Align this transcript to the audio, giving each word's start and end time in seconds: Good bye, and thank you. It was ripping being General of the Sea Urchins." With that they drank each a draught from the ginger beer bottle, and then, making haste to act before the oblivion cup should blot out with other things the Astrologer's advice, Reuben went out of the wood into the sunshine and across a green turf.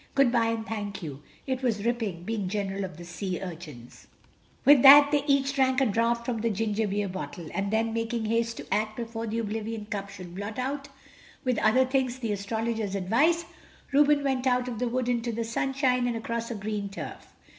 Good 0.15 0.31
bye, 0.31 0.47
and 0.47 0.65
thank 0.65 1.03
you. 1.03 1.21
It 1.45 1.61
was 1.61 1.85
ripping 1.85 2.23
being 2.23 2.49
General 2.49 2.85
of 2.85 2.97
the 2.97 3.05
Sea 3.05 3.39
Urchins." 3.39 4.07
With 4.65 4.81
that 4.81 5.11
they 5.11 5.19
drank 5.19 5.79
each 5.79 5.87
a 5.87 5.91
draught 5.91 6.25
from 6.25 6.41
the 6.41 6.49
ginger 6.49 6.87
beer 6.87 7.07
bottle, 7.07 7.49
and 7.53 7.69
then, 7.69 7.93
making 7.93 8.25
haste 8.25 8.57
to 8.57 8.73
act 8.73 8.95
before 8.97 9.27
the 9.27 9.37
oblivion 9.37 9.85
cup 9.85 10.09
should 10.09 10.33
blot 10.33 10.57
out 10.57 10.89
with 11.43 11.59
other 11.59 11.85
things 11.85 12.17
the 12.17 12.31
Astrologer's 12.31 12.95
advice, 12.95 13.45
Reuben 13.91 14.23
went 14.23 14.47
out 14.47 14.67
of 14.67 14.79
the 14.79 14.87
wood 14.89 15.07
into 15.07 15.31
the 15.31 15.43
sunshine 15.43 16.07
and 16.07 16.15
across 16.15 16.49
a 16.49 16.55
green 16.55 16.89
turf. 16.89 17.35